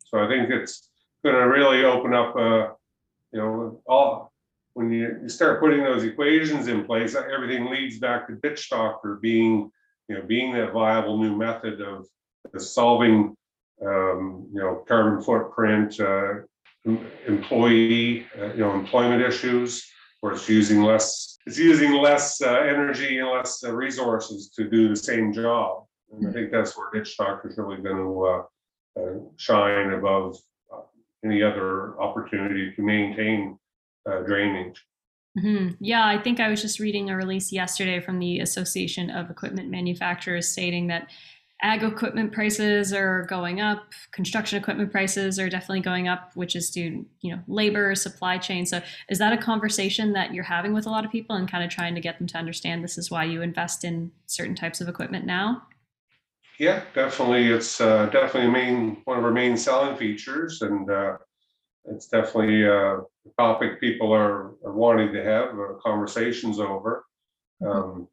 So 0.05 0.19
I 0.19 0.27
think 0.27 0.50
it's 0.50 0.89
going 1.24 1.36
to 1.36 1.41
really 1.41 1.86
open 1.86 2.13
up 2.13 2.36
uh, 2.36 2.74
you 3.31 3.39
know, 3.39 3.81
all 3.88 4.31
when 4.74 4.91
you, 4.91 5.19
you 5.24 5.29
start 5.29 5.59
putting 5.59 5.83
those 5.83 6.03
equations 6.03 6.67
in 6.67 6.86
place, 6.86 7.15
everything 7.15 7.69
leads 7.69 8.00
back 8.00 8.27
to 8.27 8.36
ditch 8.36 8.69
doctor 8.69 9.15
being, 9.15 9.71
you 10.07 10.15
know, 10.15 10.21
being 10.21 10.53
that 10.53 10.71
viable 10.71 11.17
new 11.17 11.36
method 11.36 11.81
of, 11.81 12.07
of 12.53 12.62
solving, 12.62 13.36
um, 13.86 14.48
you 14.53 14.59
know, 14.62 14.83
carbon 14.88 15.21
footprint, 15.21 16.00
uh, 16.00 16.36
employee, 17.27 18.25
uh, 18.39 18.53
you 18.53 18.59
know, 18.59 18.74
employment 18.74 19.21
issues, 19.21 19.86
where 20.21 20.33
it's 20.33 20.48
using 20.48 20.81
less, 20.81 21.38
it's 21.45 21.57
using 21.57 21.93
less 21.93 22.41
uh, 22.41 22.59
energy 22.59 23.19
and 23.19 23.29
less 23.29 23.63
uh, 23.63 23.74
resources 23.74 24.50
to 24.50 24.69
do 24.69 24.89
the 24.89 24.95
same 24.95 25.33
job. 25.33 25.86
And 26.12 26.27
I 26.27 26.31
think 26.31 26.51
that's 26.51 26.77
where 26.77 26.89
ditch 26.91 27.17
doctor 27.17 27.50
is 27.50 27.57
really 27.57 27.81
going 27.81 27.98
to 27.98 28.25
uh, 28.25 28.43
uh, 29.00 29.19
shine 29.38 29.93
above 29.93 30.38
any 31.23 31.43
other 31.43 31.99
opportunity 31.99 32.73
to 32.75 32.81
maintain 32.81 33.57
uh, 34.09 34.19
drainage. 34.21 34.83
Mm-hmm. 35.38 35.75
Yeah, 35.79 36.05
I 36.05 36.17
think 36.17 36.39
I 36.39 36.49
was 36.49 36.61
just 36.61 36.79
reading 36.79 37.09
a 37.09 37.15
release 37.15 37.51
yesterday 37.51 37.99
from 37.99 38.19
the 38.19 38.39
Association 38.39 39.09
of 39.09 39.29
Equipment 39.29 39.69
Manufacturers 39.69 40.49
stating 40.49 40.88
that 40.88 41.09
ag 41.61 41.83
equipment 41.83 42.31
prices 42.31 42.93
are 42.93 43.25
going 43.25 43.59
up, 43.59 43.91
construction 44.11 44.57
equipment 44.57 44.91
prices 44.91 45.38
are 45.38 45.49
definitely 45.49 45.81
going 45.81 46.07
up, 46.07 46.31
which 46.35 46.55
is 46.55 46.69
due, 46.69 47.05
you 47.21 47.35
know, 47.35 47.41
labor, 47.47 47.93
supply 47.95 48.38
chain. 48.38 48.65
So 48.65 48.81
is 49.09 49.19
that 49.19 49.33
a 49.33 49.38
conversation 49.38 50.13
that 50.13 50.33
you're 50.33 50.43
having 50.43 50.73
with 50.73 50.85
a 50.85 50.89
lot 50.89 51.05
of 51.05 51.11
people 51.11 51.35
and 51.35 51.51
kind 51.51 51.63
of 51.63 51.69
trying 51.69 51.95
to 51.95 52.01
get 52.01 52.17
them 52.17 52.27
to 52.27 52.38
understand 52.38 52.83
this 52.83 52.97
is 52.97 53.11
why 53.11 53.25
you 53.25 53.41
invest 53.41 53.83
in 53.83 54.11
certain 54.25 54.55
types 54.55 54.79
of 54.79 54.88
equipment 54.88 55.25
now? 55.25 55.63
Yeah, 56.60 56.84
definitely. 56.94 57.48
It's 57.48 57.80
uh, 57.80 58.08
definitely 58.08 58.51
main 58.51 59.01
one 59.06 59.18
of 59.18 59.24
our 59.24 59.32
main 59.32 59.56
selling 59.56 59.96
features, 59.96 60.62
and 60.62 60.92
uh, 60.92 61.18
it's 61.86 62.08
definitely 62.08 62.68
uh, 62.68 62.98
a 63.00 63.06
topic 63.38 63.80
people 63.80 64.12
are, 64.13 64.56
are 64.66 64.74
wanting 64.74 65.13
to 65.13 65.24
have 65.24 65.50
uh, 65.58 65.75
conversations 65.82 66.60
over. 66.60 67.06
Um, 67.66 68.10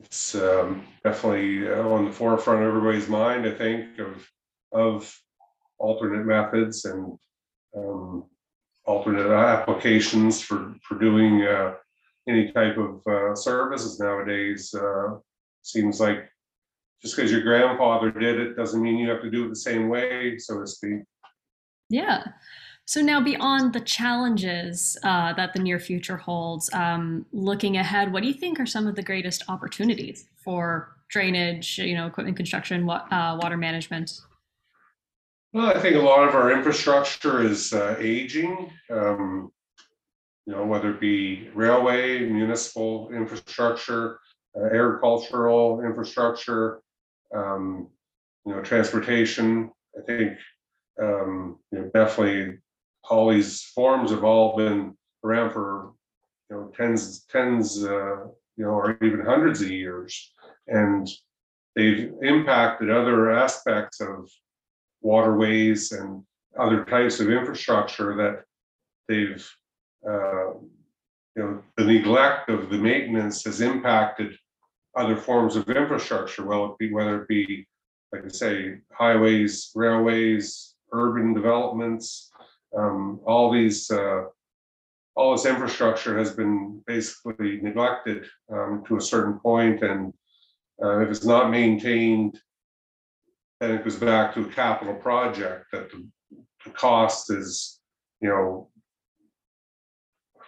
it's 0.00 0.34
um, 0.34 0.84
definitely 1.04 1.68
uh, 1.68 1.88
on 1.88 2.06
the 2.06 2.12
forefront 2.12 2.62
of 2.62 2.68
everybody's 2.68 3.08
mind. 3.08 3.46
I 3.46 3.52
think 3.52 3.98
of 4.00 4.28
of 4.72 5.16
alternate 5.78 6.26
methods 6.26 6.84
and 6.84 7.16
um, 7.76 8.24
alternate 8.86 9.30
applications 9.32 10.40
for 10.42 10.74
for 10.82 10.98
doing 10.98 11.42
uh, 11.42 11.74
any 12.28 12.50
type 12.50 12.76
of 12.78 13.38
services 13.38 14.00
nowadays. 14.00 14.74
seems 15.62 16.00
like 16.00 16.31
just 17.02 17.16
because 17.16 17.32
your 17.32 17.42
grandfather 17.42 18.10
did 18.10 18.38
it 18.38 18.56
doesn't 18.56 18.80
mean 18.80 18.96
you 18.96 19.08
have 19.10 19.22
to 19.22 19.30
do 19.30 19.46
it 19.46 19.48
the 19.48 19.56
same 19.56 19.88
way, 19.88 20.38
so 20.38 20.60
to 20.60 20.66
speak. 20.66 21.00
Yeah. 21.90 22.24
So 22.84 23.00
now, 23.00 23.20
beyond 23.20 23.72
the 23.72 23.80
challenges 23.80 24.96
uh, 25.04 25.32
that 25.34 25.52
the 25.52 25.60
near 25.60 25.78
future 25.78 26.16
holds, 26.16 26.72
um, 26.72 27.26
looking 27.32 27.76
ahead, 27.76 28.12
what 28.12 28.22
do 28.22 28.28
you 28.28 28.34
think 28.34 28.58
are 28.58 28.66
some 28.66 28.86
of 28.86 28.96
the 28.96 29.02
greatest 29.02 29.44
opportunities 29.48 30.26
for 30.44 30.96
drainage, 31.08 31.78
you 31.78 31.94
know, 31.94 32.06
equipment 32.06 32.36
construction, 32.36 32.88
uh, 32.88 33.38
water 33.40 33.56
management? 33.56 34.20
Well, 35.52 35.66
I 35.66 35.80
think 35.80 35.96
a 35.96 36.00
lot 36.00 36.26
of 36.26 36.34
our 36.34 36.50
infrastructure 36.50 37.42
is 37.42 37.72
uh, 37.72 37.96
aging. 37.98 38.70
Um, 38.90 39.52
you 40.46 40.54
know, 40.54 40.64
whether 40.64 40.90
it 40.90 41.00
be 41.00 41.50
railway, 41.54 42.20
municipal 42.20 43.10
infrastructure, 43.12 44.18
uh, 44.58 44.66
agricultural 44.66 45.82
infrastructure, 45.82 46.80
um, 47.34 47.88
you 48.46 48.54
know, 48.54 48.62
transportation. 48.62 49.70
I 49.98 50.02
think 50.02 50.38
um, 51.00 51.58
you 51.70 51.78
know 51.78 51.90
definitely 51.94 52.58
all 53.08 53.30
these 53.30 53.62
forms 53.62 54.10
have 54.10 54.24
all 54.24 54.56
been 54.56 54.96
around 55.24 55.52
for 55.52 55.92
you 56.50 56.56
know 56.56 56.72
tens, 56.76 57.24
tens, 57.30 57.84
uh, 57.84 58.24
you 58.56 58.64
know, 58.64 58.70
or 58.70 58.98
even 59.02 59.24
hundreds 59.24 59.60
of 59.60 59.70
years, 59.70 60.32
and 60.66 61.08
they've 61.74 62.12
impacted 62.22 62.90
other 62.90 63.32
aspects 63.32 64.00
of 64.00 64.28
waterways 65.00 65.92
and 65.92 66.22
other 66.58 66.84
types 66.84 67.18
of 67.20 67.30
infrastructure 67.30 68.14
that 68.16 68.44
they've, 69.08 69.48
uh, 70.06 70.52
you 71.34 71.42
know, 71.42 71.62
the 71.76 71.84
neglect 71.84 72.50
of 72.50 72.68
the 72.70 72.76
maintenance 72.76 73.44
has 73.44 73.60
impacted 73.60 74.36
other 74.96 75.16
forms 75.16 75.56
of 75.56 75.68
infrastructure, 75.68 76.44
well, 76.44 76.66
it 76.66 76.78
be, 76.78 76.92
whether 76.92 77.22
it 77.22 77.28
be, 77.28 77.66
like 78.12 78.24
I 78.24 78.28
say, 78.28 78.78
highways, 78.92 79.70
railways, 79.74 80.74
urban 80.92 81.32
developments, 81.32 82.30
um, 82.76 83.20
all 83.24 83.50
these, 83.50 83.90
uh, 83.90 84.24
all 85.14 85.32
this 85.32 85.46
infrastructure 85.46 86.18
has 86.18 86.32
been 86.32 86.82
basically 86.86 87.60
neglected, 87.62 88.26
um, 88.52 88.82
to 88.86 88.96
a 88.96 89.00
certain 89.00 89.38
point, 89.38 89.82
and, 89.82 90.12
uh, 90.82 91.00
if 91.00 91.08
it's 91.08 91.24
not 91.24 91.50
maintained, 91.50 92.38
then 93.60 93.72
it 93.72 93.84
goes 93.84 93.96
back 93.96 94.34
to 94.34 94.42
a 94.42 94.52
capital 94.52 94.94
project, 94.94 95.66
that 95.72 95.90
the, 95.90 96.06
the 96.64 96.70
cost 96.70 97.30
is, 97.30 97.80
you 98.20 98.28
know, 98.28 98.68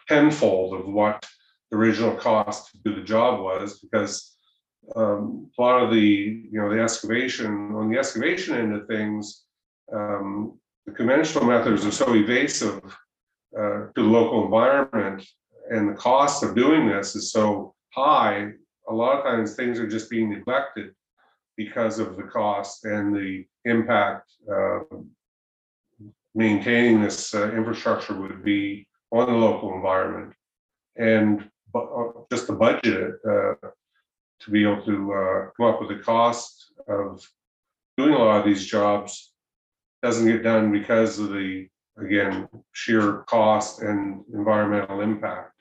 tenfold 0.09 0.79
of 0.79 0.87
what 0.87 1.27
the 1.71 1.77
original 1.79 2.15
cost 2.15 2.71
to 2.73 2.79
do 2.85 2.95
the 2.95 3.07
job 3.07 3.41
was, 3.41 3.79
because 3.81 4.34
um, 4.97 5.51
a 5.59 5.63
lot 5.63 5.83
of 5.83 5.91
the, 5.91 6.01
you 6.01 6.61
know, 6.61 6.71
the 6.71 6.81
excavation, 6.81 7.75
on 7.75 7.91
the 7.91 7.99
excavation 7.99 8.57
end 8.57 8.75
of 8.75 8.87
things, 8.87 9.45
um, 9.93 10.59
the 10.87 10.93
conventional 10.93 11.45
methods 11.45 11.85
are 11.87 11.91
so 11.93 12.15
evasive 12.15 12.83
uh, 13.59 13.87
to 13.87 13.93
the 13.97 14.03
local 14.03 14.45
environment, 14.45 15.27
and 15.71 15.89
the 15.89 15.95
cost 15.95 16.43
of 16.43 16.55
doing 16.55 16.87
this 16.87 17.17
is 17.17 17.33
so 17.33 17.75
high. 17.91 18.51
A 18.89 18.93
lot 18.93 19.19
of 19.19 19.25
times, 19.25 19.55
things 19.55 19.79
are 19.79 19.89
just 19.89 20.11
being 20.11 20.31
neglected 20.31 20.91
because 21.57 21.99
of 21.99 22.17
the 22.17 22.25
cost 22.25 22.85
and 22.85 23.15
the 23.15 23.47
impact. 23.65 24.31
Uh, 24.51 24.81
maintaining 26.35 27.01
this 27.01 27.33
uh, 27.33 27.53
infrastructure 27.53 28.15
would 28.21 28.45
be 28.45 28.87
on 29.13 29.27
the 29.27 29.33
local 29.33 29.73
environment, 29.75 30.35
and 30.97 31.49
uh, 31.75 32.07
just 32.31 32.47
to 32.47 32.53
budget 32.53 33.15
uh, 33.29 33.55
to 34.41 34.51
be 34.51 34.63
able 34.63 34.83
to 34.85 35.13
uh, 35.13 35.51
come 35.57 35.67
up 35.67 35.81
with 35.81 35.91
the 35.91 36.03
cost 36.03 36.73
of 36.89 37.27
doing 37.97 38.13
a 38.13 38.19
lot 38.19 38.41
of 38.41 38.45
these 38.45 38.67
jobs 38.67 39.33
doesn't 40.03 40.27
get 40.27 40.43
done 40.43 40.71
because 40.71 41.19
of 41.19 41.31
the, 41.31 41.67
again, 41.99 42.49
sheer 42.73 43.25
cost 43.27 43.81
and 43.81 44.23
environmental 44.35 45.01
impact. 45.01 45.53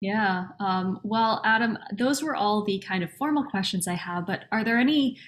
Yeah. 0.00 0.48
Um, 0.60 1.00
well, 1.02 1.40
Adam, 1.44 1.78
those 1.94 2.22
were 2.22 2.36
all 2.36 2.62
the 2.62 2.78
kind 2.80 3.02
of 3.02 3.10
formal 3.12 3.44
questions 3.44 3.88
I 3.88 3.94
have, 3.94 4.26
but 4.26 4.44
are 4.52 4.62
there 4.62 4.78
any 4.78 5.18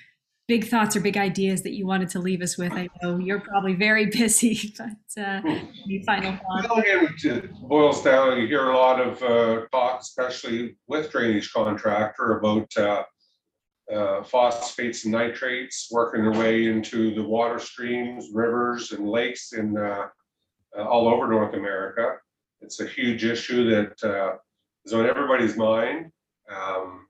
big 0.49 0.69
thoughts 0.69 0.95
or 0.95 1.01
big 1.01 1.17
ideas 1.17 1.63
that 1.63 1.73
you 1.73 1.87
wanted 1.87 2.09
to 2.11 2.19
leave 2.19 2.41
us 2.41 2.57
with? 2.57 2.73
I 2.73 2.89
know 3.03 3.19
you're 3.19 3.41
probably 3.41 3.75
very 3.75 4.07
busy, 4.11 4.75
but 4.79 5.23
uh, 5.23 5.41
any 5.45 6.03
final 6.05 6.33
thoughts? 6.33 6.69
Well, 6.69 6.83
it 6.85 7.53
boils 7.61 8.03
down, 8.03 8.41
you 8.41 8.47
hear 8.47 8.71
a 8.71 8.77
lot 8.77 9.01
of 9.01 9.23
uh, 9.23 9.67
talk, 9.73 10.01
especially 10.01 10.77
with 10.87 11.11
drainage 11.11 11.53
contractor, 11.53 12.39
about 12.39 12.77
uh, 12.77 13.03
uh, 13.93 14.23
phosphates 14.25 15.05
and 15.05 15.13
nitrates 15.13 15.89
working 15.91 16.23
their 16.23 16.39
way 16.39 16.67
into 16.67 17.15
the 17.15 17.23
water 17.23 17.59
streams, 17.59 18.29
rivers, 18.33 18.93
and 18.93 19.09
lakes 19.09 19.53
in 19.53 19.77
uh, 19.77 20.07
uh, 20.77 20.83
all 20.83 21.09
over 21.09 21.29
North 21.29 21.55
America. 21.55 22.17
It's 22.61 22.81
a 22.81 22.87
huge 22.87 23.25
issue 23.25 23.71
that 23.71 24.03
uh, 24.03 24.37
is 24.85 24.93
on 24.93 25.07
everybody's 25.07 25.57
mind. 25.57 26.11
Um, 26.51 27.07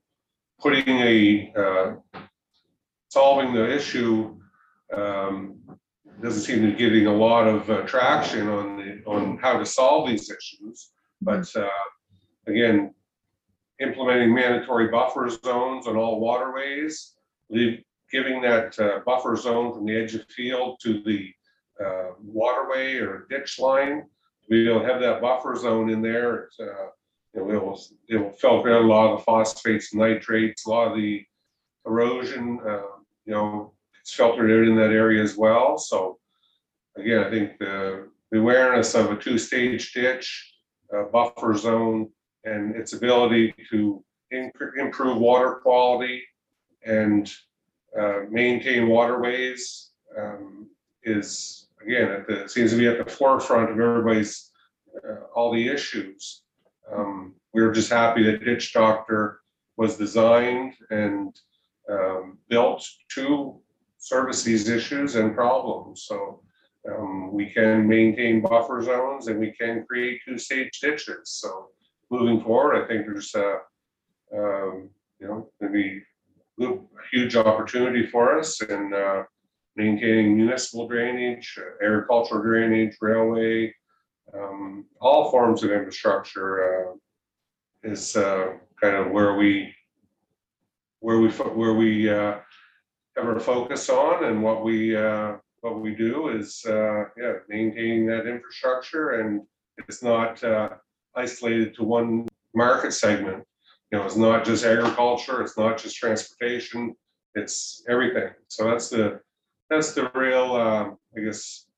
putting 0.60 0.88
a 0.88 1.52
uh, 1.56 2.18
solving 3.16 3.54
the 3.54 3.66
issue 3.74 4.36
um, 4.94 5.58
doesn't 6.22 6.42
seem 6.42 6.60
to 6.60 6.72
be 6.72 6.76
getting 6.76 7.06
a 7.06 7.14
lot 7.28 7.46
of 7.46 7.70
uh, 7.70 7.80
traction 7.92 8.46
on 8.46 8.76
the 8.76 9.02
on 9.06 9.38
how 9.38 9.54
to 9.58 9.64
solve 9.64 10.06
these 10.06 10.30
issues. 10.30 10.90
But 11.22 11.46
uh, 11.56 11.86
again, 12.46 12.94
implementing 13.80 14.34
mandatory 14.34 14.88
buffer 14.88 15.30
zones 15.30 15.86
on 15.86 15.96
all 15.96 16.20
waterways, 16.20 17.14
leave, 17.48 17.82
giving 18.12 18.42
that 18.42 18.78
uh, 18.78 19.00
buffer 19.06 19.34
zone 19.34 19.72
from 19.72 19.86
the 19.86 19.96
edge 19.96 20.14
of 20.14 20.26
field 20.26 20.78
to 20.82 21.02
the 21.02 21.20
uh, 21.82 22.10
waterway 22.22 22.96
or 22.96 23.26
ditch 23.30 23.58
line, 23.58 24.04
able 24.52 24.80
to 24.80 24.86
have 24.86 25.00
that 25.00 25.22
buffer 25.22 25.56
zone 25.56 25.88
in 25.88 26.02
there. 26.02 26.30
It, 26.44 26.68
uh, 26.68 26.88
it 27.32 27.44
will 27.46 27.80
it 28.10 28.16
will 28.16 28.36
filter 28.42 28.74
out 28.74 28.84
a 28.84 28.86
lot 28.86 29.12
of 29.12 29.18
the 29.18 29.24
phosphates, 29.24 29.94
nitrates, 29.94 30.66
a 30.66 30.70
lot 30.70 30.90
of 30.90 30.96
the 30.98 31.24
erosion. 31.86 32.60
Uh, 32.66 32.95
you 33.26 33.34
know, 33.34 33.72
it's 34.00 34.14
filtered 34.14 34.50
out 34.50 34.68
in 34.68 34.76
that 34.76 34.92
area 34.92 35.22
as 35.22 35.36
well. 35.36 35.76
So 35.76 36.18
again, 36.96 37.24
I 37.24 37.30
think 37.30 37.58
the, 37.58 38.08
the 38.30 38.38
awareness 38.38 38.94
of 38.94 39.10
a 39.10 39.16
two-stage 39.16 39.92
ditch, 39.92 40.54
buffer 41.12 41.54
zone, 41.54 42.08
and 42.44 42.76
its 42.76 42.92
ability 42.92 43.54
to 43.70 44.04
in- 44.30 44.52
improve 44.78 45.18
water 45.18 45.56
quality 45.62 46.22
and 46.84 47.32
uh, 47.98 48.20
maintain 48.30 48.88
waterways 48.88 49.90
um, 50.18 50.68
is 51.02 51.68
again 51.82 52.10
at 52.10 52.26
the 52.26 52.48
seems 52.48 52.70
to 52.70 52.76
be 52.76 52.86
at 52.86 53.04
the 53.04 53.10
forefront 53.10 53.70
of 53.70 53.80
everybody's 53.80 54.50
uh, 55.04 55.24
all 55.34 55.52
the 55.52 55.68
issues. 55.68 56.42
Um, 56.92 57.34
we 57.52 57.62
were 57.62 57.72
just 57.72 57.90
happy 57.90 58.22
that 58.24 58.44
Ditch 58.44 58.72
Doctor 58.72 59.40
was 59.76 59.96
designed 59.96 60.74
and 60.90 61.36
um, 61.90 62.38
built 62.48 62.86
to 63.14 63.60
service 63.98 64.42
these 64.42 64.68
issues 64.68 65.14
and 65.14 65.34
problems. 65.34 66.04
So 66.06 66.42
um, 66.88 67.32
we 67.32 67.46
can 67.50 67.86
maintain 67.86 68.40
buffer 68.40 68.82
zones 68.82 69.26
and 69.28 69.38
we 69.38 69.52
can 69.52 69.84
create 69.88 70.20
two-stage 70.24 70.80
ditches. 70.80 71.22
So 71.24 71.68
moving 72.10 72.42
forward, 72.42 72.82
I 72.82 72.86
think 72.86 73.06
there's 73.06 73.34
a, 73.34 73.58
um, 74.36 74.90
you 75.20 75.26
know, 75.26 75.50
a 76.60 76.68
huge 77.12 77.36
opportunity 77.36 78.06
for 78.06 78.38
us 78.38 78.60
in 78.62 78.92
uh, 78.94 79.24
maintaining 79.76 80.36
municipal 80.36 80.88
drainage, 80.88 81.58
uh, 81.58 81.84
agricultural 81.84 82.42
drainage, 82.42 82.96
railway, 83.00 83.74
um, 84.34 84.84
all 85.00 85.30
forms 85.30 85.62
of 85.62 85.70
infrastructure 85.70 86.90
uh, 86.90 86.92
is 87.82 88.16
uh, 88.16 88.54
kind 88.80 88.96
of 88.96 89.12
where 89.12 89.36
we 89.36 89.72
where 91.06 91.20
we 91.20 91.28
where 91.30 91.74
we 91.74 92.10
uh, 92.10 92.34
our 93.16 93.38
focus 93.38 93.88
on 93.88 94.24
and 94.24 94.42
what 94.42 94.64
we 94.64 94.96
uh, 94.96 95.34
what 95.60 95.80
we 95.80 95.94
do 95.94 96.30
is 96.30 96.64
uh, 96.68 97.04
yeah 97.16 97.34
maintaining 97.48 98.06
that 98.06 98.26
infrastructure 98.26 99.20
and 99.20 99.42
it's 99.78 100.02
not 100.02 100.42
uh, 100.42 100.70
isolated 101.14 101.76
to 101.76 101.84
one 101.84 102.26
market 102.56 102.92
segment. 102.92 103.44
You 103.92 103.98
know, 103.98 104.04
it's 104.04 104.16
not 104.16 104.44
just 104.44 104.64
agriculture, 104.64 105.42
it's 105.42 105.56
not 105.56 105.78
just 105.78 105.94
transportation, 105.94 106.96
it's 107.36 107.84
everything. 107.88 108.30
So 108.48 108.68
that's 108.68 108.88
the 108.88 109.20
that's 109.70 109.92
the 109.94 110.10
real 110.12 110.56
uh, 110.56 110.90
I 111.16 111.20
guess 111.24 111.68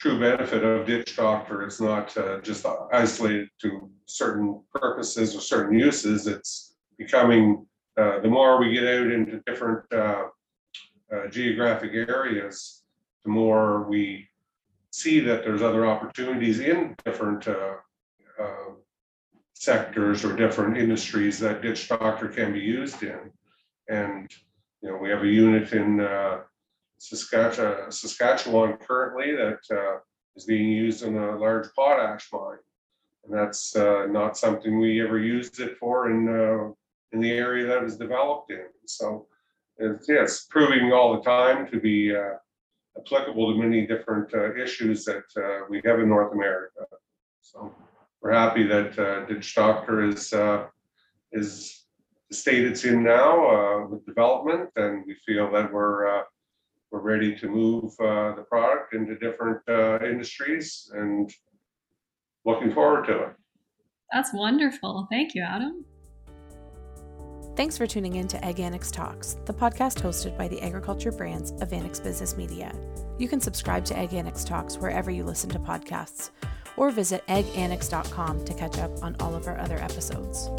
true 0.00 0.20
benefit 0.20 0.62
of 0.62 0.86
ditch 0.86 1.16
doctor. 1.16 1.64
It's 1.64 1.80
not 1.80 2.16
uh, 2.16 2.40
just 2.42 2.64
isolated 2.92 3.48
to 3.62 3.90
certain 4.06 4.62
purposes 4.72 5.34
or 5.34 5.40
certain 5.40 5.76
uses. 5.76 6.28
It's 6.28 6.76
becoming 6.96 7.66
uh, 7.96 8.20
the 8.20 8.28
more 8.28 8.58
we 8.58 8.72
get 8.72 8.84
out 8.84 9.10
into 9.10 9.40
different 9.46 9.90
uh, 9.92 10.24
uh, 11.12 11.28
geographic 11.28 11.92
areas, 11.94 12.82
the 13.24 13.30
more 13.30 13.88
we 13.88 14.28
see 14.90 15.20
that 15.20 15.44
there's 15.44 15.62
other 15.62 15.86
opportunities 15.86 16.60
in 16.60 16.94
different 17.04 17.48
uh, 17.48 17.74
uh, 18.40 18.70
sectors 19.54 20.24
or 20.24 20.36
different 20.36 20.76
industries 20.76 21.38
that 21.38 21.62
ditch 21.62 21.88
doctor 21.88 22.28
can 22.28 22.52
be 22.52 22.60
used 22.60 23.02
in. 23.02 23.30
And, 23.88 24.30
you 24.82 24.90
know, 24.90 24.96
we 24.96 25.08
have 25.08 25.22
a 25.22 25.28
unit 25.28 25.72
in 25.72 25.98
Saskatchewan, 26.98 27.90
Saskatchewan 27.90 28.76
currently 28.76 29.34
that 29.34 30.00
is 30.34 30.44
being 30.44 30.68
used 30.68 31.02
in 31.02 31.16
a 31.16 31.36
large 31.38 31.68
potash 31.74 32.28
mine. 32.32 32.58
And 33.24 33.34
that's 33.34 33.74
not 33.74 34.36
something 34.36 34.78
we 34.78 35.00
ever 35.02 35.18
used 35.18 35.60
it 35.60 35.78
for 35.78 36.10
in 36.10 36.74
in 37.16 37.22
the 37.22 37.32
area 37.32 37.66
that 37.66 37.82
was 37.82 37.96
developed 37.96 38.50
in. 38.50 38.68
So 38.84 39.26
it's, 39.78 40.06
yeah, 40.08 40.22
it's 40.22 40.44
proving 40.44 40.92
all 40.92 41.16
the 41.16 41.22
time 41.22 41.68
to 41.70 41.80
be 41.80 42.14
uh, 42.14 42.34
applicable 42.98 43.52
to 43.52 43.58
many 43.58 43.86
different 43.86 44.32
uh, 44.34 44.54
issues 44.54 45.04
that 45.06 45.28
uh, 45.36 45.64
we 45.70 45.80
have 45.86 45.98
in 46.00 46.08
North 46.10 46.32
America. 46.34 46.82
So 47.40 47.74
we're 48.20 48.32
happy 48.32 48.64
that 48.66 48.98
uh, 48.98 49.34
Doctor 49.54 50.04
is 50.10 50.32
uh, 50.32 50.66
is 51.32 51.84
the 52.28 52.36
state 52.36 52.64
it's 52.64 52.84
in 52.84 53.02
now 53.02 53.32
uh, 53.54 53.86
with 53.86 54.04
development, 54.04 54.68
and 54.76 55.04
we 55.06 55.14
feel 55.26 55.50
that 55.52 55.72
we're 55.72 56.06
uh, 56.18 56.22
we're 56.90 57.00
ready 57.00 57.34
to 57.36 57.48
move 57.48 57.96
the 57.98 58.44
product 58.48 58.94
into 58.94 59.16
different 59.16 59.60
industries 60.12 60.90
and 60.94 61.32
looking 62.44 62.72
forward 62.72 63.06
to 63.06 63.14
it. 63.24 63.32
That's 64.12 64.32
wonderful. 64.32 65.06
Thank 65.10 65.34
you, 65.34 65.42
Adam. 65.42 65.84
Thanks 67.56 67.78
for 67.78 67.86
tuning 67.86 68.16
in 68.16 68.28
to 68.28 68.44
Ag 68.44 68.60
Annex 68.60 68.90
Talks, 68.90 69.38
the 69.46 69.54
podcast 69.54 70.02
hosted 70.02 70.36
by 70.36 70.46
the 70.46 70.60
agriculture 70.60 71.10
brands 71.10 71.52
of 71.62 71.72
Annex 71.72 71.98
Business 71.98 72.36
Media. 72.36 72.70
You 73.16 73.28
can 73.28 73.40
subscribe 73.40 73.82
to 73.86 73.98
Ag 73.98 74.12
Annex 74.12 74.44
Talks 74.44 74.76
wherever 74.76 75.10
you 75.10 75.24
listen 75.24 75.48
to 75.50 75.58
podcasts, 75.58 76.28
or 76.76 76.90
visit 76.90 77.26
agannex.com 77.28 78.44
to 78.44 78.52
catch 78.52 78.76
up 78.76 79.02
on 79.02 79.16
all 79.20 79.34
of 79.34 79.46
our 79.46 79.56
other 79.58 79.78
episodes. 79.78 80.50